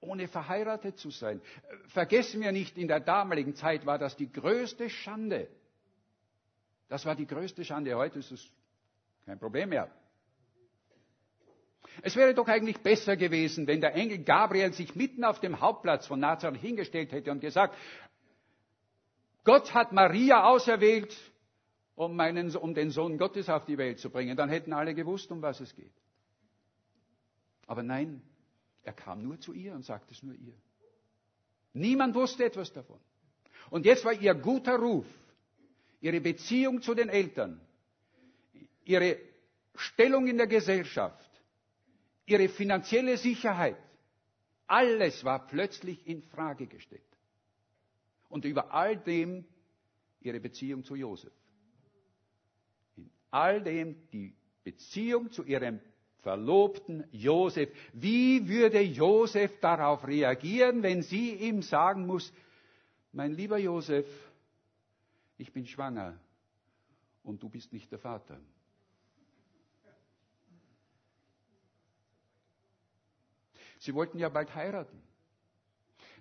[0.00, 1.40] ohne verheiratet zu sein.
[1.88, 5.48] Vergessen wir nicht, in der damaligen Zeit war das die größte Schande.
[6.88, 7.96] Das war die größte Schande.
[7.96, 8.50] Heute ist es
[9.26, 9.90] kein Problem mehr.
[12.02, 16.06] Es wäre doch eigentlich besser gewesen, wenn der Engel Gabriel sich mitten auf dem Hauptplatz
[16.06, 17.76] von Nazareth hingestellt hätte und gesagt,
[19.44, 21.16] Gott hat Maria auserwählt,
[21.94, 24.36] um, meinen, um den Sohn Gottes auf die Welt zu bringen.
[24.36, 25.92] Dann hätten alle gewusst, um was es geht.
[27.66, 28.22] Aber nein,
[28.84, 30.54] er kam nur zu ihr und sagte es nur ihr.
[31.72, 33.00] Niemand wusste etwas davon.
[33.70, 35.06] Und jetzt war ihr guter Ruf,
[36.00, 37.60] ihre Beziehung zu den Eltern,
[38.86, 39.18] ihre
[39.74, 41.30] Stellung in der Gesellschaft,
[42.24, 43.76] ihre finanzielle Sicherheit,
[44.66, 47.02] alles war plötzlich in Frage gestellt.
[48.28, 49.44] Und über all dem
[50.20, 51.32] ihre Beziehung zu Josef.
[52.96, 55.80] In all dem die Beziehung zu ihrem
[56.18, 57.70] Verlobten Josef.
[57.92, 62.32] Wie würde Josef darauf reagieren, wenn sie ihm sagen muss,
[63.12, 64.06] mein lieber Josef,
[65.38, 66.18] ich bin schwanger
[67.22, 68.40] und du bist nicht der Vater.
[73.86, 75.00] Sie wollten ja bald heiraten.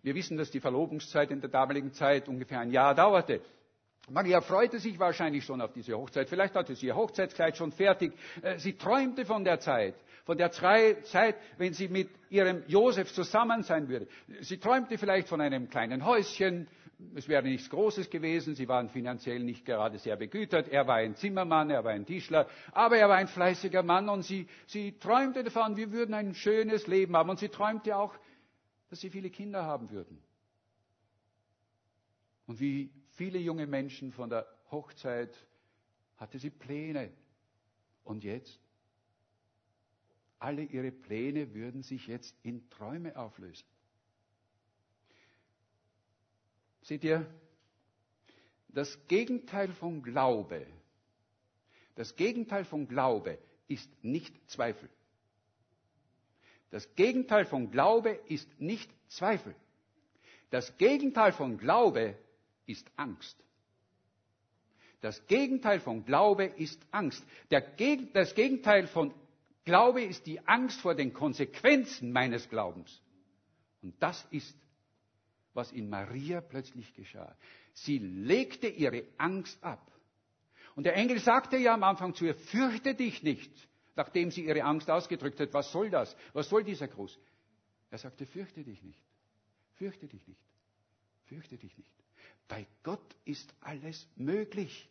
[0.03, 3.41] Wir wissen, dass die Verlobungszeit in der damaligen Zeit ungefähr ein Jahr dauerte.
[4.07, 6.29] Maria freute sich wahrscheinlich schon auf diese Hochzeit.
[6.29, 8.13] Vielleicht hatte sie ihr Hochzeitskleid schon fertig.
[8.43, 13.63] Äh, sie träumte von der Zeit, von der Zeit, wenn sie mit ihrem Josef zusammen
[13.63, 14.07] sein würde.
[14.41, 16.67] Sie träumte vielleicht von einem kleinen Häuschen.
[17.15, 18.55] Es wäre nichts Großes gewesen.
[18.55, 20.67] Sie waren finanziell nicht gerade sehr begütert.
[20.67, 24.23] Er war ein Zimmermann, er war ein Tischler, aber er war ein fleißiger Mann und
[24.23, 27.29] sie, sie träumte davon, wir würden ein schönes Leben haben.
[27.29, 28.15] Und sie träumte auch,
[28.89, 30.21] dass sie viele Kinder haben würden.
[32.47, 35.35] Und wie viele junge Menschen von der Hochzeit
[36.17, 37.11] hatte sie Pläne.
[38.03, 38.59] Und jetzt?
[40.39, 43.65] Alle ihre Pläne würden sich jetzt in Träume auflösen.
[46.85, 47.25] Seht ihr,
[48.67, 50.67] das Gegenteil von Glaube,
[51.95, 54.87] das Gegenteil von Glaube ist nicht Zweifel.
[56.69, 59.55] Das Gegenteil von Glaube ist nicht Zweifel.
[60.51, 62.19] Das Gegenteil von Glaube
[62.67, 63.35] ist Angst.
[65.01, 67.25] Das Gegenteil von Glaube ist Angst.
[67.49, 69.11] Geg das Gegenteil von
[69.63, 73.01] Glaube ist die Angst vor den Konsequenzen meines Glaubens.
[73.81, 74.55] Und das ist,
[75.55, 77.35] was in Maria plötzlich geschah.
[77.73, 79.91] Sie legte ihre Angst ab.
[80.75, 83.51] Und der Engel sagte ja am Anfang zu ihr, fürchte dich nicht,
[83.95, 85.53] nachdem sie ihre Angst ausgedrückt hat.
[85.53, 86.15] Was soll das?
[86.33, 87.17] Was soll dieser Gruß?
[87.91, 89.01] Er sagte, fürchte dich nicht.
[89.75, 90.41] Fürchte dich nicht.
[91.25, 91.91] Fürchte dich nicht.
[92.47, 94.89] Bei Gott ist alles möglich.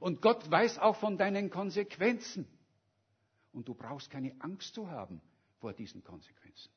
[0.00, 2.46] Und Gott weiß auch von deinen Konsequenzen.
[3.52, 5.20] Und du brauchst keine Angst zu haben
[5.60, 6.70] vor diesen Konsequenzen.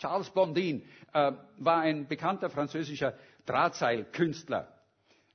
[0.00, 0.82] Charles Bondin
[1.12, 4.66] äh, war ein bekannter französischer Drahtseilkünstler.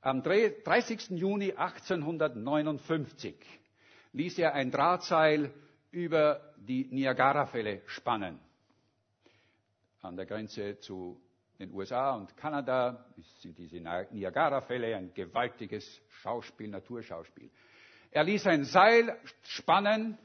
[0.02, 1.12] Am 30.
[1.12, 3.36] Juni 1859
[4.14, 5.52] ließ er ein Drahtseil
[5.92, 8.40] über die Niagarafälle spannen.
[10.02, 11.22] An der Grenze zu
[11.60, 13.06] den USA und Kanada
[13.40, 17.50] sind diese Niagara-Fälle ein gewaltiges Schauspiel, Naturschauspiel.
[18.12, 20.18] Er ließ ein Seil spannen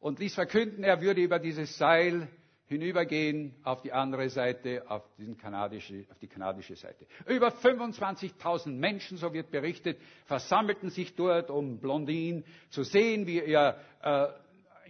[0.00, 2.28] und ließ verkünden, er würde über dieses Seil
[2.68, 5.02] hinübergehen auf die andere Seite, auf,
[5.40, 7.06] kanadische, auf die kanadische Seite.
[7.26, 13.78] Über 25.000 Menschen, so wird berichtet, versammelten sich dort, um Blondin zu sehen, wie er
[14.02, 14.26] äh,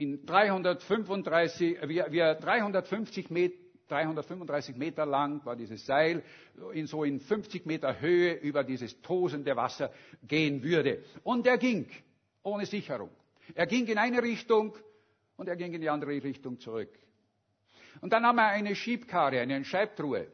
[0.03, 3.55] in 335, wie, wie er 350 Meter
[3.89, 6.25] 335 Meter lang war dieses Seil,
[6.73, 9.93] in so in 50 Meter Höhe über dieses tosende Wasser
[10.27, 11.05] gehen würde.
[11.23, 11.87] Und er ging
[12.43, 13.11] ohne Sicherung.
[13.55, 14.75] Er ging in eine Richtung
[15.37, 16.91] und er ging in die andere Richtung zurück.
[18.01, 20.27] Und dann nahm er eine Schiebkarre, eine Scheibtruhe.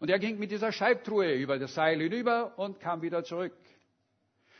[0.00, 3.56] Und er ging mit dieser Scheibtruhe über das Seil hinüber und kam wieder zurück.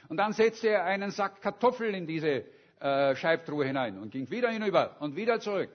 [0.09, 2.45] Und dann setzte er einen Sack Kartoffeln in diese
[2.81, 5.71] äh, Scheibtruhe hinein und ging wieder hinüber und wieder zurück.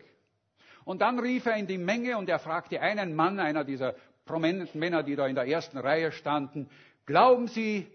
[0.85, 4.79] Und dann rief er in die Menge und er fragte einen Mann, einer dieser prominenten
[4.79, 6.69] Männer, die da in der ersten Reihe standen,
[7.05, 7.87] glauben Sie,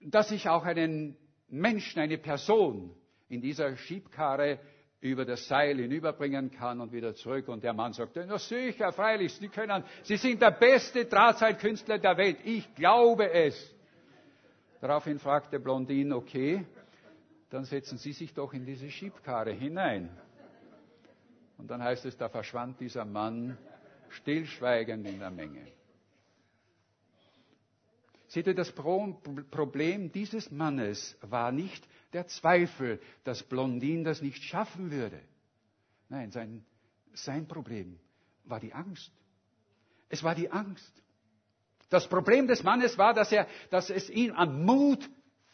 [0.00, 1.16] dass ich auch einen
[1.48, 2.94] Menschen, eine Person
[3.28, 4.58] in dieser Schiebkarre
[5.00, 7.48] über das Seil hinüberbringen kann und wieder zurück.
[7.48, 12.16] Und der Mann sagte, na sicher, freilich, Sie können, Sie sind der beste Drahtseilkünstler der
[12.16, 12.38] Welt.
[12.44, 13.74] Ich glaube es.
[14.80, 16.66] Daraufhin fragte Blondin, okay,
[17.50, 20.10] dann setzen Sie sich doch in diese Schiebkarre hinein.
[21.58, 23.58] Und dann heißt es, da verschwand dieser Mann
[24.10, 25.66] stillschweigend in der Menge.
[28.28, 34.90] Seht ihr, das Problem dieses Mannes war nicht der Zweifel, dass Blondin das nicht schaffen
[34.90, 35.20] würde.
[36.08, 36.64] Nein, sein,
[37.12, 37.98] sein Problem
[38.44, 39.12] war die Angst.
[40.08, 40.92] Es war die Angst.
[41.88, 45.08] Das Problem des Mannes war, dass, er, dass es ihm an Mut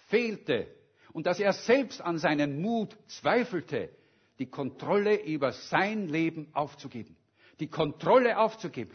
[0.08, 0.66] fehlte
[1.12, 3.90] und dass er selbst an seinen Mut zweifelte
[4.38, 7.16] die Kontrolle über sein Leben aufzugeben.
[7.58, 8.92] Die Kontrolle aufzugeben.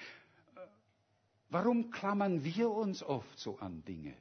[1.50, 4.14] Warum klammern wir uns oft so an Dinge?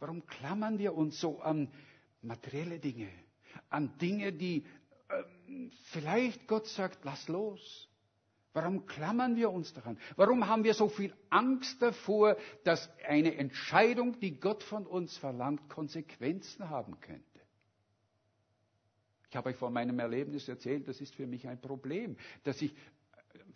[0.00, 1.70] Warum klammern wir uns so an
[2.24, 3.08] materielle Dinge?
[3.70, 4.64] An Dinge, die
[5.08, 7.88] äh, vielleicht Gott sagt, lass los.
[8.52, 9.98] Warum klammern wir uns daran?
[10.14, 15.68] Warum haben wir so viel Angst davor, dass eine Entscheidung, die Gott von uns verlangt,
[15.68, 17.24] Konsequenzen haben könnte?
[19.28, 22.72] Ich habe euch von meinem Erlebnis erzählt, das ist für mich ein Problem, dass ich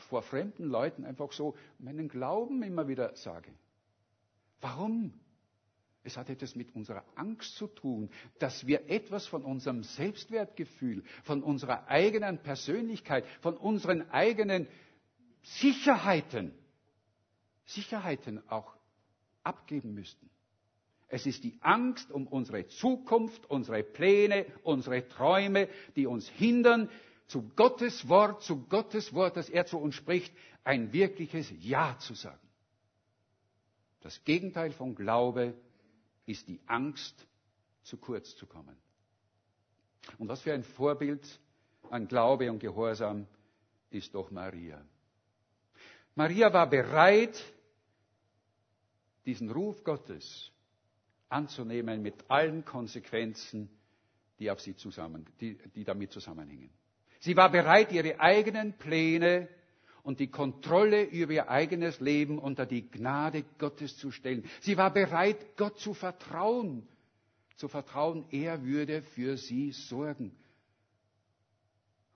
[0.08, 3.52] vor fremden Leuten einfach so meinen Glauben immer wieder sage.
[4.60, 5.12] Warum?
[6.04, 11.42] Es hat etwas mit unserer Angst zu tun, dass wir etwas von unserem Selbstwertgefühl, von
[11.42, 14.68] unserer eigenen Persönlichkeit, von unseren eigenen
[15.42, 16.54] Sicherheiten,
[17.64, 18.74] Sicherheiten auch
[19.42, 20.30] abgeben müssten.
[21.08, 26.90] Es ist die Angst um unsere Zukunft, unsere Pläne, unsere Träume, die uns hindern,
[27.26, 30.34] zu Gottes Wort, zu Gottes Wort, das er zu uns spricht,
[30.64, 32.40] ein wirkliches Ja zu sagen.
[34.00, 35.54] Das Gegenteil von Glaube
[36.28, 37.26] ist die Angst,
[37.82, 38.76] zu kurz zu kommen.
[40.18, 41.26] Und was für ein Vorbild
[41.90, 43.26] an Glaube und Gehorsam
[43.90, 44.84] ist doch Maria.
[46.14, 47.42] Maria war bereit,
[49.24, 50.52] diesen Ruf Gottes
[51.30, 53.70] anzunehmen mit allen Konsequenzen,
[54.38, 56.70] die, auf sie zusammen, die, die damit zusammenhängen.
[57.20, 59.48] Sie war bereit, ihre eigenen Pläne
[60.08, 64.42] und die Kontrolle über ihr eigenes Leben unter die Gnade Gottes zu stellen.
[64.62, 66.88] Sie war bereit, Gott zu vertrauen,
[67.56, 70.32] zu vertrauen, er würde für sie sorgen.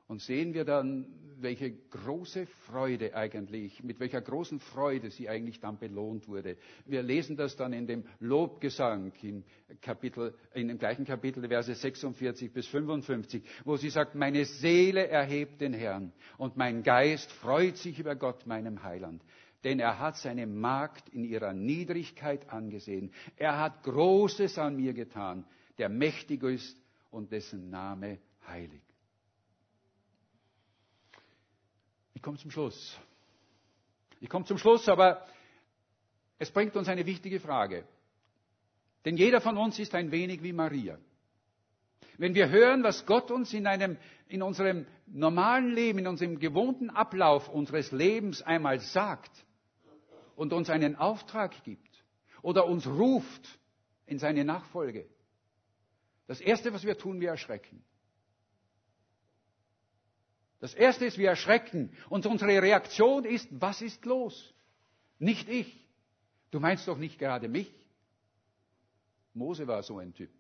[0.09, 1.07] Und sehen wir dann,
[1.43, 6.57] welche große Freude eigentlich, mit welcher großen Freude sie eigentlich dann belohnt wurde.
[6.87, 9.45] Wir lesen das dann in dem Lobgesang im,
[9.81, 15.61] Kapitel, in dem gleichen Kapitel, Verse 46 bis 55, wo sie sagt, meine Seele erhebt
[15.61, 19.23] den Herrn und mein Geist freut sich über Gott, meinem Heiland.
[19.65, 23.13] Denn er hat seine Magd in ihrer Niedrigkeit angesehen.
[23.37, 25.45] Er hat Großes an mir getan,
[25.79, 26.77] der mächtig ist
[27.11, 28.83] und dessen Name heilig.
[32.15, 32.99] Ich komme zum Schluss.
[34.21, 35.27] Ich komme zum Schluss, aber
[36.39, 37.85] es bringt uns eine wichtige Frage.
[39.05, 40.99] Denn jeder von uns ist ein wenig wie Maria.
[42.19, 43.97] Wenn wir hören, was Gott uns in, einem,
[44.29, 49.31] in unserem normalen Leben, in unserem gewohnten Ablauf unseres Lebens einmal sagt
[50.37, 52.05] und uns einen Auftrag gibt
[52.43, 53.59] oder uns ruft
[54.07, 55.07] in seine Nachfolge,
[56.27, 57.83] das Erste, was wir tun, wir erschrecken.
[60.63, 64.55] Das erste ist, wir erschrecken und unsere Reaktion ist, was ist los?
[65.19, 65.77] Nicht ich.
[66.53, 67.75] Du meinst doch nicht gerade mich.
[69.35, 70.31] Mose war so ein Typ.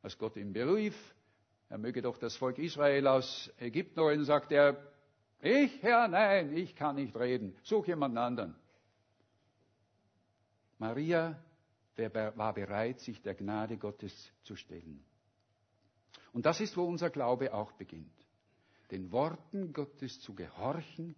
[0.00, 0.96] Als Gott ihn berief,
[1.68, 4.82] er möge doch das Volk Israel aus Ägypten holen, sagt er,
[5.42, 7.54] ich, Herr, nein, ich kann nicht reden.
[7.62, 8.54] Such jemanden anderen.
[10.78, 11.38] Maria
[12.36, 15.04] war bereit, sich der Gnade Gottes zu stellen.
[16.32, 18.23] Und das ist, wo unser Glaube auch beginnt
[18.90, 21.14] den Worten Gottes zu gehorchen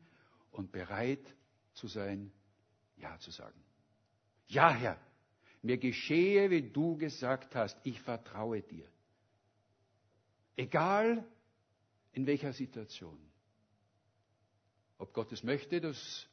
[0.50, 1.34] und bereit
[1.74, 2.32] zu sein,
[2.96, 3.62] Ja zu sagen.
[4.48, 4.98] Ja, Herr,
[5.62, 8.88] mir geschehe, wie du gesagt hast, ich vertraue dir.
[10.56, 11.26] Egal
[12.12, 13.18] in welcher Situation.
[14.98, 16.26] Ob Gott es möchte, dass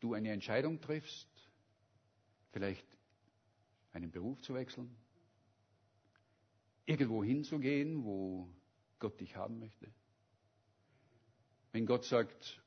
[0.00, 1.28] du eine Entscheidung triffst,
[2.52, 2.86] vielleicht
[3.92, 4.94] einen Beruf zu wechseln,
[6.86, 8.48] irgendwo hinzugehen, wo
[9.04, 9.92] Gott dich haben möchte?
[11.72, 12.58] Wenn Gott sagt,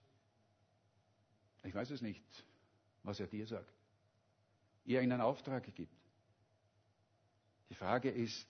[1.64, 2.24] ich weiß es nicht,
[3.02, 3.74] was er dir sagt,
[4.86, 5.98] ihr einen Auftrag gibt.
[7.72, 8.48] Die Frage ist,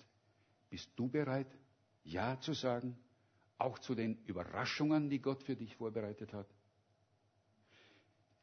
[0.69, 1.47] bist du bereit,
[2.03, 2.97] Ja zu sagen,
[3.57, 6.53] auch zu den Überraschungen, die Gott für dich vorbereitet hat?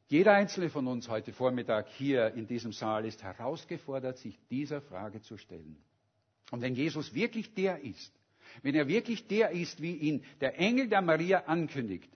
[0.07, 5.21] Jeder einzelne von uns heute Vormittag hier in diesem Saal ist herausgefordert, sich dieser Frage
[5.21, 5.85] zu stellen.
[6.51, 8.19] Und wenn Jesus wirklich der ist,
[8.63, 12.11] wenn er wirklich der ist, wie ihn der Engel der Maria ankündigt,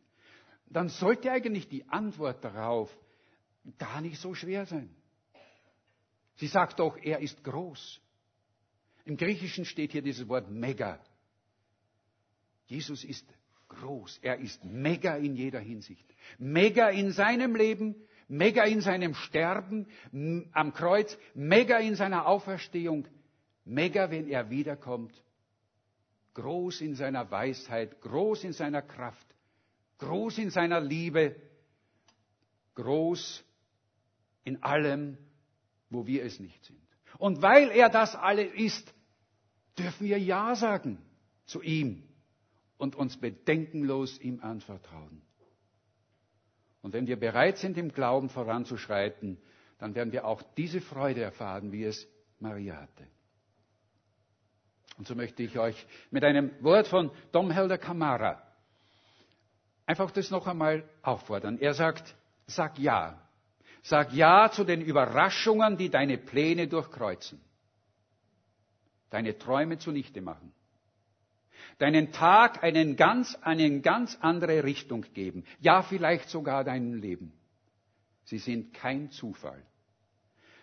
[0.70, 2.96] dann sollte eigentlich die Antwort darauf
[3.78, 4.90] gar nicht so schwer sein.
[6.36, 8.00] Sie sagt doch, er ist groß.
[9.04, 11.00] Im Griechischen steht hier dieses Wort mega.
[12.66, 13.26] Jesus ist
[13.68, 14.18] groß.
[14.22, 16.06] Er ist mega in jeder Hinsicht.
[16.38, 17.96] Mega in seinem Leben,
[18.28, 19.86] mega in seinem Sterben
[20.52, 23.08] am Kreuz, mega in seiner Auferstehung,
[23.64, 25.14] mega, wenn er wiederkommt
[26.38, 29.26] groß in seiner Weisheit, groß in seiner Kraft,
[29.98, 31.34] groß in seiner Liebe,
[32.76, 33.42] groß
[34.44, 35.18] in allem,
[35.90, 36.80] wo wir es nicht sind.
[37.18, 38.94] Und weil er das alles ist,
[39.76, 40.98] dürfen wir Ja sagen
[41.44, 42.04] zu ihm
[42.76, 45.22] und uns bedenkenlos ihm anvertrauen.
[46.82, 49.38] Und wenn wir bereit sind, im Glauben voranzuschreiten,
[49.78, 52.06] dann werden wir auch diese Freude erfahren, wie es
[52.38, 53.08] Maria hatte.
[54.98, 58.42] Und so möchte ich euch mit einem Wort von Dom Helder Kamara
[59.88, 61.58] einfach das noch einmal auffordern.
[61.58, 62.14] Er sagt,
[62.46, 63.18] sag ja.
[63.82, 67.40] Sag ja zu den Überraschungen, die deine Pläne durchkreuzen.
[69.08, 70.52] Deine Träume zunichte machen.
[71.78, 75.44] Deinen Tag einen ganz, eine ganz andere Richtung geben.
[75.60, 77.32] Ja, vielleicht sogar deinem Leben.
[78.24, 79.62] Sie sind kein Zufall.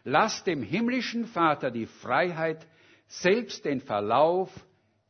[0.03, 2.68] Lass dem himmlischen Vater die Freiheit,
[3.08, 4.49] selbst den Verlauf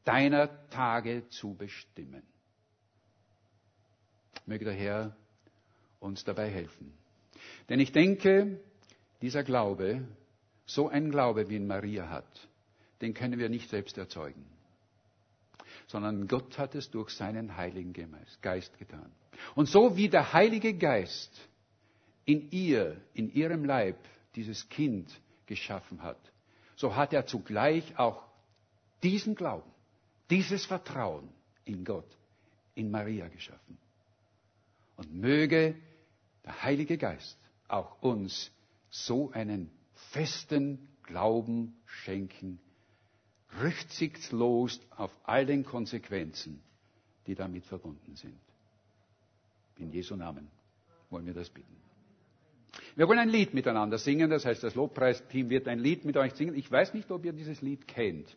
[0.03, 2.23] deiner Tage zu bestimmen.
[4.45, 5.15] Möge der Herr
[5.99, 6.93] uns dabei helfen.
[7.69, 8.59] Denn ich denke,
[9.21, 10.07] dieser Glaube,
[10.65, 12.47] so ein Glaube, wie ihn Maria hat,
[13.01, 14.45] den können wir nicht selbst erzeugen,
[15.87, 17.93] sondern Gott hat es durch seinen Heiligen
[18.41, 19.11] Geist getan.
[19.55, 21.31] Und so wie der Heilige Geist
[22.25, 23.97] in ihr, in ihrem Leib
[24.35, 25.09] dieses Kind
[25.45, 26.19] geschaffen hat,
[26.75, 28.23] so hat er zugleich auch
[29.03, 29.69] diesen Glauben,
[30.29, 31.29] dieses Vertrauen
[31.63, 32.07] in Gott,
[32.75, 33.77] in Maria geschaffen.
[34.97, 35.75] Und möge
[36.43, 38.51] der Heilige Geist auch uns
[38.89, 39.69] so einen
[40.11, 42.59] festen Glauben schenken,
[43.59, 46.61] rücksichtslos auf all den Konsequenzen,
[47.27, 48.39] die damit verbunden sind.
[49.77, 50.49] In Jesu Namen
[51.09, 51.84] wollen wir das bitten.
[52.95, 56.33] Wir wollen ein Lied miteinander singen, das heißt, das Lobpreisteam wird ein Lied mit euch
[56.33, 56.55] singen.
[56.55, 58.27] Ich weiß nicht, ob ihr dieses Lied kennt.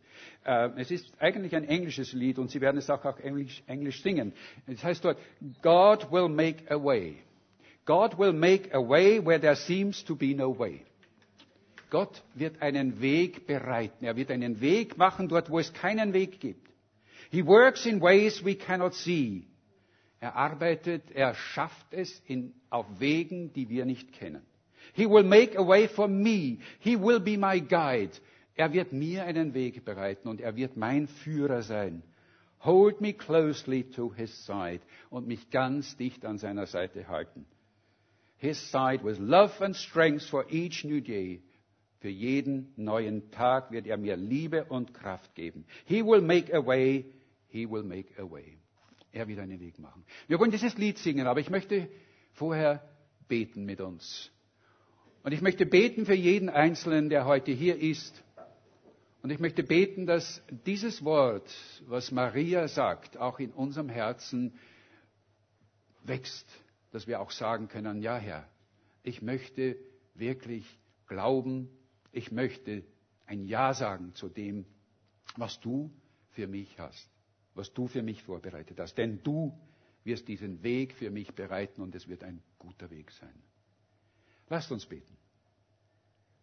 [0.44, 4.02] Äh, es ist eigentlich ein englisches Lied und Sie werden es auch auf Englisch, Englisch
[4.02, 4.32] singen.
[4.66, 5.18] Es heißt dort,
[5.62, 7.16] God will make a way.
[7.84, 10.82] God will make a way where there seems to be no way.
[11.90, 14.04] Gott wird einen Weg bereiten.
[14.04, 16.68] Er wird einen Weg machen dort, wo es keinen Weg gibt.
[17.30, 19.47] He works in ways we cannot see.
[20.20, 24.42] Er arbeitet, er schafft es in, auf Wegen, die wir nicht kennen.
[24.94, 26.58] He will make a way for me.
[26.80, 28.12] He will be my guide.
[28.56, 32.02] Er wird mir einen Weg bereiten und er wird mein Führer sein.
[32.60, 37.46] Hold me closely to his side und mich ganz dicht an seiner Seite halten.
[38.38, 41.40] His side with love and strength for each new day.
[42.00, 45.64] Für jeden neuen Tag wird er mir Liebe und Kraft geben.
[45.84, 47.04] He will make a way.
[47.48, 48.58] He will make a way.
[49.12, 50.04] Er wird einen Weg machen.
[50.26, 51.88] Wir wollen dieses Lied singen, aber ich möchte
[52.32, 52.86] vorher
[53.26, 54.30] beten mit uns.
[55.22, 58.22] Und ich möchte beten für jeden Einzelnen, der heute hier ist.
[59.22, 61.52] Und ich möchte beten, dass dieses Wort,
[61.86, 64.58] was Maria sagt, auch in unserem Herzen
[66.04, 66.46] wächst,
[66.92, 68.48] dass wir auch sagen können, ja Herr,
[69.02, 69.76] ich möchte
[70.14, 70.64] wirklich
[71.06, 71.68] glauben,
[72.12, 72.84] ich möchte
[73.26, 74.64] ein Ja sagen zu dem,
[75.36, 75.90] was du
[76.30, 77.10] für mich hast
[77.58, 78.96] was du für mich vorbereitet hast.
[78.96, 79.52] Denn du
[80.04, 83.34] wirst diesen Weg für mich bereiten und es wird ein guter Weg sein.
[84.48, 85.16] Lasst uns beten.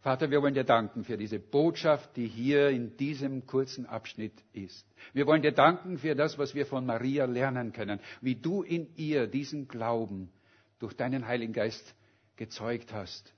[0.01, 4.85] Vater, wir wollen dir danken für diese Botschaft, die hier in diesem kurzen Abschnitt ist.
[5.13, 8.95] Wir wollen dir danken für das, was wir von Maria lernen können, wie du in
[8.97, 10.31] ihr diesen Glauben
[10.77, 11.95] durch deinen Heiligen Geist
[12.35, 13.33] gezeugt hast.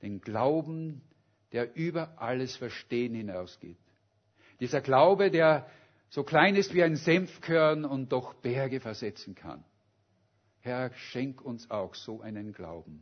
[0.00, 1.02] Den Glauben,
[1.52, 3.76] der über alles Verstehen hinausgeht.
[4.60, 5.68] Dieser Glaube, der
[6.10, 9.64] so klein ist wie ein Senfkörn und doch Berge versetzen kann.
[10.60, 13.00] Herr, schenk uns auch so einen Glauben.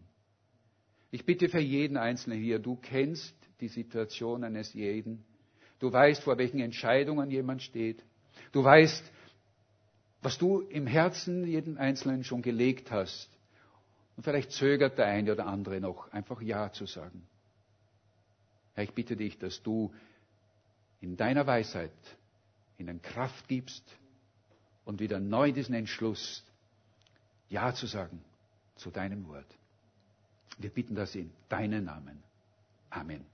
[1.11, 5.25] Ich bitte für jeden Einzelnen hier, du kennst die Situation eines jeden.
[5.79, 8.05] Du weißt, vor welchen Entscheidungen jemand steht.
[8.53, 9.11] Du weißt,
[10.23, 13.31] was du im Herzen jeden Einzelnen schon gelegt hast.
[14.17, 17.27] Und vielleicht zögert der eine oder andere noch, einfach Ja zu sagen.
[18.75, 19.95] Herr, ich bitte dich, dass du
[21.01, 21.93] in deiner Weisheit
[22.79, 23.85] ihnen Kraft gibst
[24.85, 26.45] und wieder neu diesen Entschluss,
[27.49, 28.23] Ja zu sagen
[28.77, 29.47] zu deinem Wort.
[30.59, 32.23] Wir bitten das in deinen Namen.
[32.91, 33.25] Amen.